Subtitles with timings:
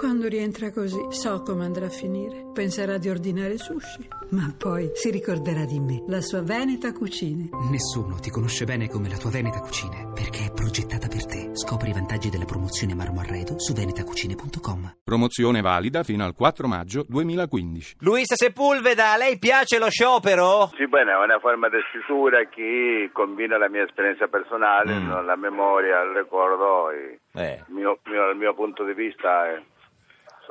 [0.00, 2.46] Quando rientra così, so come andrà a finire.
[2.54, 7.50] Penserà di ordinare sushi, ma poi si ricorderà di me, la sua Veneta Cucine.
[7.70, 11.50] Nessuno ti conosce bene come la tua Veneta Cucine, perché è progettata per te.
[11.52, 14.96] Scopri i vantaggi della promozione Marmo Arredo su venetacucine.com.
[15.04, 17.96] Promozione valida fino al 4 maggio 2015.
[18.00, 20.70] Luisa Sepulveda, a lei piace lo sciopero?
[20.78, 25.26] Sì, bene, è una forma di scrittura che combina la mia esperienza personale, Mm.
[25.26, 29.62] la memoria, il ricordo, e Eh, il, mio, mio- il mio punto di vista eh,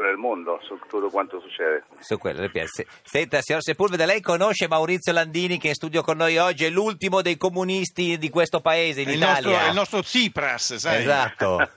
[0.07, 1.83] sul mondo, su tutto quanto succede.
[1.99, 2.85] su quello le piace.
[3.03, 6.69] Senta, signor Sepulveda, lei conosce Maurizio Landini che è in studio con noi oggi, è
[6.69, 9.65] l'ultimo dei comunisti di questo paese, in È il, nostro, Italia.
[9.65, 11.01] è il nostro Tsipras, sai?
[11.01, 11.57] Esatto.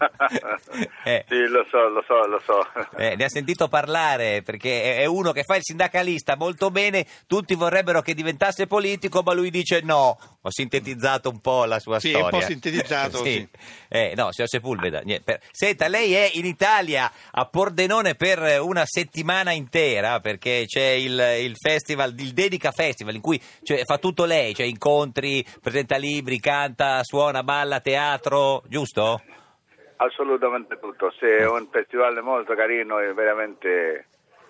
[1.05, 2.97] Eh, Sì, lo so, lo so, lo so.
[2.97, 7.55] eh, ne ha sentito parlare perché è- uno che fa il sindacalista molto bene, tutti
[7.55, 10.17] vorrebbero che diventasse politico, ma lui dice no.
[10.45, 12.25] Ho sintetizzato un po' la sua Sì, storia.
[12.27, 13.47] un po' sintetizzato, sì.
[13.95, 18.85] Eh, no, signor Sepulveda, niente, per- senta, lei è in Italia a Pordenone per una
[18.87, 24.25] settimana intera perché c'è il, il festival, il Dedica Festival in cui cioè, fa tutto
[24.25, 29.21] lei, cioè incontri, presenta libri, canta, suona, balla, teatro, giusto?
[29.97, 31.13] Assolutamente tutto.
[31.19, 34.07] Sì, è un festival molto carino e veramente...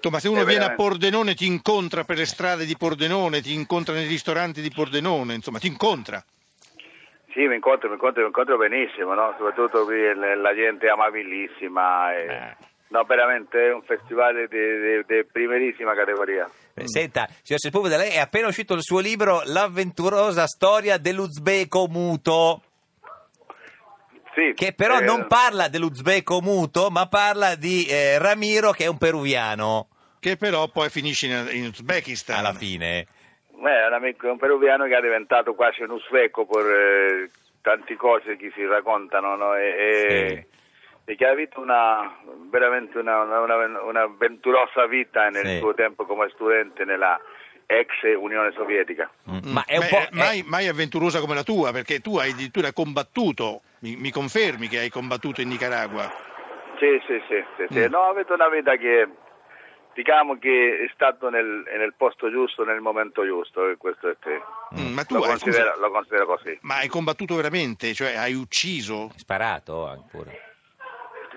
[0.09, 3.41] Ma se uno È viene a veramente- Pordenone ti incontra per le strade di Pordenone,
[3.41, 6.25] ti incontra nei ristoranti di Pordenone, insomma, ti incontra.
[7.33, 9.35] Sì, mi incontro, mi incontro, mi incontro benissimo, no?
[9.39, 12.15] soprattutto qui l- la gente è amabilissima.
[12.15, 12.57] e- Eh.
[12.93, 16.47] No, veramente è un festival di, di- di primerissima categoria.
[16.75, 22.63] Eh, Senta, signor Sepulveda, lei è appena uscito il suo libro L'avventurosa storia dell'Uzbeko muto.
[24.35, 28.89] Sì, Che però eh, non parla dell'Uzbeko muto, ma parla di eh, Ramiro, che è
[28.89, 29.89] un peruviano,
[30.21, 32.39] Che però poi finisce in, in Uzbekistan.
[32.39, 33.07] alla fine.
[33.69, 37.97] Eh, è un amico, un peruviano che è diventato quasi un usveco per eh, tante
[37.97, 39.55] cose che si raccontano no?
[39.55, 40.47] e, e-
[41.05, 42.17] e che ha avuto una,
[42.51, 45.59] veramente una, una, una- un'avventurosa vita nel Sì.
[45.59, 47.21] suo tempo come studente nella
[47.67, 49.11] ex Unione Sovietica.
[49.31, 49.53] Mm.
[49.53, 49.97] Ma è un Beh, po'...
[49.97, 54.69] eh, mai, mai avventurosa come la tua, perché tu hai addirittura combattuto, mi, mi confermi
[54.69, 56.03] che hai combattuto in Nicaragua?
[56.79, 57.79] Sì, sì, sì, sì, sì.
[57.81, 57.91] Mm.
[57.91, 59.09] No, avete una vita che
[59.95, 64.41] diciamo che è stato nel, nel posto giusto, nel momento giusto, e questo è te.
[64.79, 66.59] Mm, ma tu Lo hai, considero, scusa, lo considero così.
[66.63, 67.93] ma hai combattuto veramente?
[67.95, 69.11] Cioè hai ucciso?
[69.15, 70.52] È sparato pure.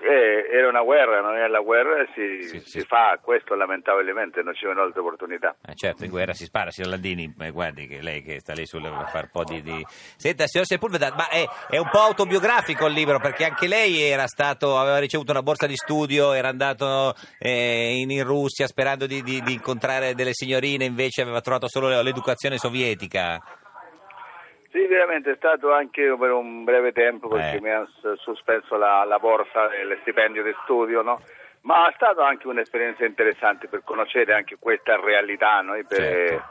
[0.08, 2.86] Eh, era una guerra, non era la guerra, si, Sì, si sì.
[2.86, 5.56] fa questo lamentabilmente, non c'è un'altra opportunità.
[5.66, 8.66] Eh, certo, in guerra si spara, signor Landini, eh, guardi che lei che sta lì
[8.66, 9.62] sul, a fare un po' di...
[9.62, 9.84] di...
[10.16, 14.28] Senta, signor Sepulveda, ma è, è un po' autobiografico il libro, perché anche lei era
[14.28, 19.22] stato, aveva ricevuto una borsa di studio, era andato eh, in, in Russia sperando di,
[19.22, 23.40] di- di incontrare delle signorine, invece aveva trovato solo l'educazione sovietica.
[24.76, 27.60] Sì, veramente è stato anche per un breve tempo perché Eh.
[27.62, 31.22] mi ha sospeso la, la borsa e lo stipendio di studio, no?
[31.62, 35.74] Ma è stata anche un'esperienza interessante per conoscere anche questa realtà, no?
[35.76, 36.44] E per, Certo.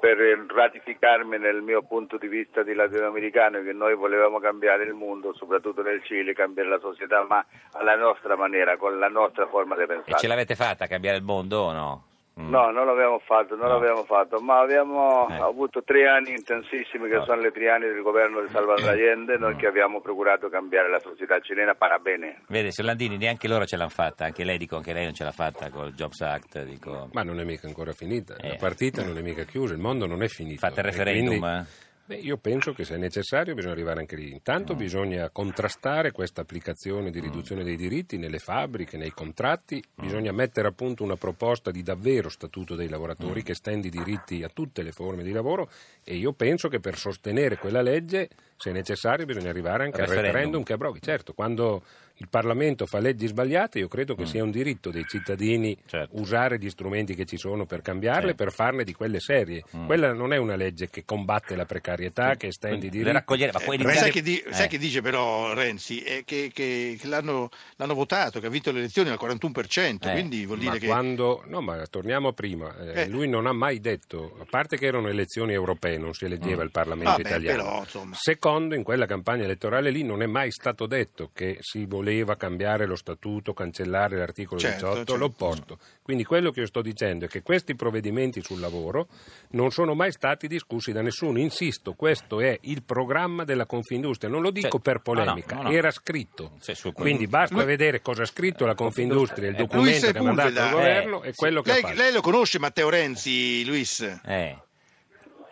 [0.00, 0.16] per
[0.48, 5.82] ratificarmi nel mio punto di vista di latinoamericano che noi volevamo cambiare il mondo, soprattutto
[5.82, 9.86] nel Cile, cambiare la società, ma alla nostra maniera, con la nostra forma di E
[9.86, 10.16] pensare.
[10.18, 12.07] ce l'avete fatta cambiare il mondo o no?
[12.40, 12.50] Mm.
[12.50, 13.72] No, non l'abbiamo fatto, non No.
[13.74, 15.34] l'abbiamo fatto, ma abbiamo Eh.
[15.40, 17.24] avuto tre anni intensissimi che No.
[17.24, 21.00] sono i tre anni del governo di Salvador Allende, noi che abbiamo procurato cambiare la
[21.00, 22.42] società cilena para bene.
[22.48, 25.24] Vede, signor Landini, neanche loro ce l'hanno fatta, anche lei dico, anche lei non ce
[25.24, 27.08] l'ha fatta col Jobs Act, dico...
[27.12, 28.50] Ma non è mica ancora finita, Eh.
[28.50, 30.60] la partita non è mica chiusa, il mondo non è finito.
[30.60, 31.86] Fate il referendum, quindi, eh?
[32.08, 34.32] Beh, io penso che se è necessario bisogna arrivare anche lì.
[34.32, 40.68] Intanto bisogna contrastare questa applicazione di riduzione dei diritti nelle fabbriche, nei contratti, bisogna mettere
[40.68, 44.82] a punto una proposta di davvero statuto dei lavoratori che stendi i diritti a tutte
[44.82, 45.70] le forme di lavoro
[46.02, 50.06] e io penso che per sostenere quella legge, se è necessario, bisogna arrivare anche al
[50.08, 50.32] Referendum.
[50.32, 51.00] referendum che abroghi.
[51.02, 51.82] Certo, quando
[52.20, 56.18] il Parlamento fa leggi sbagliate, io credo che sia un diritto dei cittadini Certo.
[56.20, 58.34] usare gli strumenti che ci sono per cambiarle, Sì.
[58.34, 59.62] per farne di quelle serie.
[59.86, 63.12] Quella non è una legge che combatte la precarietà, che estende i Le diritti.
[63.12, 64.00] raccogliere, ma può Eh, iniziare...
[64.00, 64.68] sai, che di- sai Eh.
[64.68, 66.00] che dice però Renzi?
[66.00, 70.12] È che, che- che l'hanno, l'hanno votato, che ha vinto le elezioni al 41%, Eh,
[70.12, 70.86] quindi vuol dire Ma che...
[70.86, 72.76] quando, no, ma torniamo a prima.
[72.78, 73.08] Eh, Eh.
[73.08, 76.72] Lui non ha mai detto, a parte che erano elezioni europee, non si eleggeva il
[76.72, 77.84] Parlamento Vabbè, italiano.
[77.88, 78.12] però.
[78.12, 82.06] Secondo, in quella campagna elettorale lì non è mai stato detto che si voleva
[82.36, 85.16] cambiare lo statuto, cancellare l'articolo Certo, 18, certo.
[85.16, 85.78] l'opposto.
[86.02, 89.08] Quindi quello che io sto dicendo è che questi provvedimenti sul lavoro
[89.50, 91.38] non sono mai stati discussi da nessuno.
[91.38, 94.30] Insisto, questo è il programma della Confindustria.
[94.30, 95.70] Non lo dico Cioè, per no, no, polemica, no, no.
[95.70, 96.52] era scritto.
[96.60, 100.18] Sì, quello- Quindi basta Lui- vedere cosa ha scritto la Confindustria, il Eh, documento che
[100.18, 101.98] ha mandato al Sepulveda, governo eh, e quello che lei, ha fatto.
[102.00, 104.00] lei lo conosce Matteo Renzi, Luis?
[104.24, 104.56] Eh.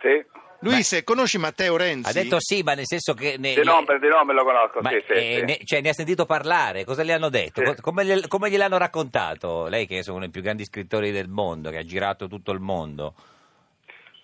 [0.01, 0.25] Sì,
[0.59, 2.09] Luis, conosci Matteo Renzi?
[2.09, 3.35] Ha detto sì, ma nel senso che...
[3.37, 5.45] Ne, Di nome, di nome lo conosco, ma, sì, sì, eh, sì.
[5.45, 6.83] ne, cioè, ne ha sentito parlare?
[6.83, 7.61] Cosa le hanno detto?
[7.81, 9.67] Come, gliel- come gliel'hanno raccontato?
[9.67, 12.59] Lei che è uno dei più grandi scrittori del mondo, che ha girato tutto il
[12.59, 13.13] mondo.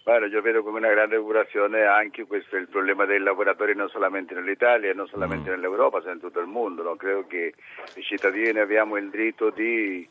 [0.04, 4.34] Guarda, io vedo come una grande preoccupazione anche questo il problema dei lavoratori non solamente
[4.34, 5.54] nell'Italia, non solamente Mm.
[5.54, 6.84] nell'Europa, ma in tutto il mondo.
[6.84, 6.98] no?
[6.98, 7.54] Credo che
[7.96, 10.06] i cittadini abbiamo il diritto di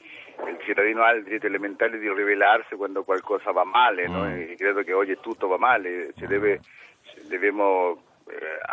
[0.49, 4.25] il cittadino ha il diritto elementare di rivelarsi quando qualcosa va male, no?
[4.25, 4.33] Mm.
[4.41, 6.61] E credo che oggi tutto va male, si deve,
[7.29, 8.03] dobbiamo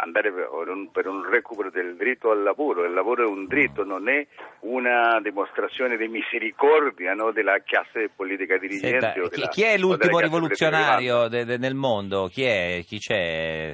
[0.01, 2.85] andare per un, per un recupero del diritto al lavoro.
[2.85, 4.25] Il lavoro è un diritto, non è
[4.61, 7.31] una dimostrazione di misericordia no?
[7.31, 8.99] della classe politica dirigente.
[9.11, 12.27] Senta, della- chi è l'ultimo rivoluzionario de- de- nel mondo?
[12.27, 12.81] Chi è?
[12.85, 13.73] Chi c'è?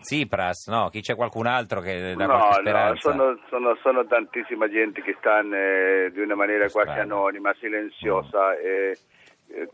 [0.00, 0.68] Tsipras?
[0.68, 5.16] No, chi c'è qualcun altro che dà No, no, sono, sono, sono tantissima gente che
[5.18, 7.16] stanno eh, di una maniera quasi Strano.
[7.16, 8.98] anonima, silenziosa, e, eh,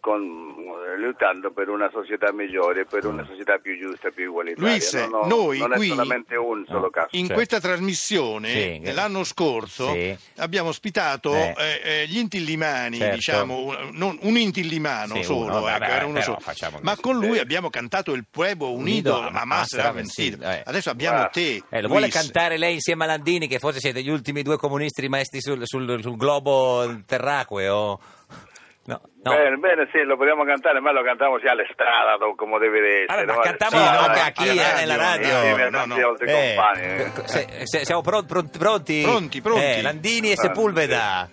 [0.00, 0.54] con-
[0.98, 4.70] lottando per una società migliore, per una società più giusta, più igualitaria.
[4.70, 6.90] Luis, No, no, noi non qui- è solamente un solo No.
[6.90, 7.08] caso.
[7.12, 7.34] In Certo.
[7.34, 10.16] questa trasmissione Sì, eh, l'anno scorso Sì.
[10.36, 11.54] abbiamo ospitato Eh.
[11.56, 13.14] eh, eh, gli intillimani, Certo.
[13.14, 16.78] diciamo, un, non- un intillimano Sì, solo, uno, ecco, vabbè, era uno però solo.
[16.82, 20.44] ma con lui abbiamo cantato il Pueblo Unido, Unido, a ma Será sarà vencido.
[20.50, 20.62] eh.
[20.64, 21.28] Adesso abbiamo Ah.
[21.28, 22.14] te, Eh, lo vuole Luis.
[22.14, 26.00] cantare lei insieme a Landini, che forse siete gli ultimi due comunisti rimasti sul, sul-
[26.02, 28.00] sul globo terracqueo?
[28.88, 29.30] No, no.
[29.34, 33.20] Bene, bene, sì, lo possiamo cantare, ma lo cantiamo sia all'estrada, do- come deve essere.
[33.20, 35.36] Allora, ma cantiamo Sì, anche no, a chi è nella radio?
[35.36, 36.08] A No, no.
[36.08, 37.10] altri Eh, eh.
[37.26, 39.02] se- se- siamo pron- pron- pronti?
[39.02, 39.62] Pronti, pronti.
[39.62, 41.28] Eh, Landini e Sepulveda.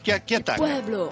[0.00, 0.56] Chi, chi attacca?
[0.58, 1.10] Pueblo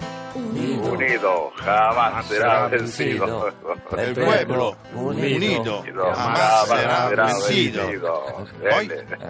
[0.91, 1.51] unido.
[1.63, 3.53] Jamás será vencido.
[3.97, 8.47] El pueblo unido jamás será vencido.
[8.59, 8.89] Poi.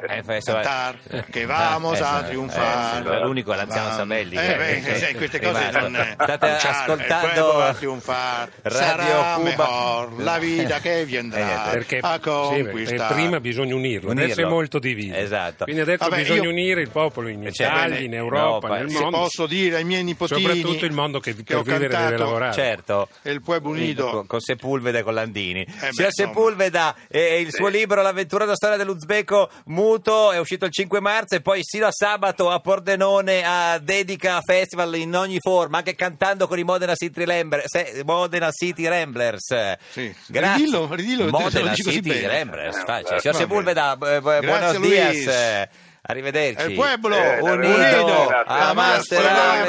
[0.09, 0.95] Eh, cantar
[1.31, 3.09] che vamos Eh, a eh, triunfare.
[3.18, 4.36] eh, l'unico è l'anziano Sabelli.
[4.36, 8.81] Eh, che- sì, queste cose non eh, State ascoltando il pueblo va a triunfare Radio
[8.81, 9.50] sarà Cuba.
[9.50, 14.80] mejor la vita che Eh, vendrà Perché a conquistare prima bisogna unirlo, adesso è molto
[14.80, 15.15] diviso.
[15.15, 15.63] Esatto.
[15.63, 19.18] Quindi adesso bisogna unire il popolo in Cioè, Italia, in Europa, nel mondo.
[19.18, 22.23] posso dire ai miei nipotini Soprattutto il mondo che, che per ho vivere deve cantato
[22.23, 22.53] lavorare.
[22.53, 23.07] Certo.
[23.23, 25.65] il pueblo unido Con, con Sepulveda e con Landini.
[25.65, 26.11] beh, Signor.
[26.11, 31.41] Sepulveda, eh, il suo libro L'avventurosa storia dell'Uzbeko muto è uscito il 5 marzo e
[31.41, 36.59] poi sino a sabato a Pordenone a dedica festival in ogni forma, anche cantando con
[36.59, 38.01] i Modena City Ramblers.
[38.03, 39.75] Modena City Ramblers.
[39.89, 40.13] Sì.
[40.27, 40.57] Grazie.
[40.65, 42.25] Ridillo, ridillo, Modena City.
[42.25, 42.77] Ramblers.
[42.77, 43.15] Eh, facile.
[43.15, 44.89] eh, Signor Sepulveda, bu- buenos Luis.
[44.89, 45.67] dias.
[46.07, 46.62] Arrivederci.
[46.63, 48.30] el pueblo Eh, Unido, unido.
[48.48, 49.65] Jamás jamás será